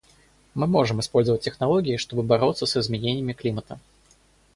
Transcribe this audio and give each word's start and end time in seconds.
Мы 0.55 0.65
можем 0.65 0.99
использовать 0.99 1.41
технологии, 1.43 1.97
чтобы 1.97 2.23
бороться 2.23 2.65
с 2.65 2.75
изменением 2.75 3.35
климата. 3.35 3.77